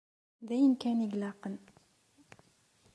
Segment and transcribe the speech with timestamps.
[0.47, 1.55] D ayen kan i ilaqen.